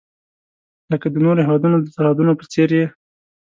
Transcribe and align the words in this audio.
لکه 0.91 1.07
د 1.09 1.15
نورو 1.25 1.39
هیوادونو 1.47 1.77
د 1.79 1.87
سرحدونو 1.95 2.31
په 2.39 2.45
څیر 2.51 2.69
یې. 2.77 2.85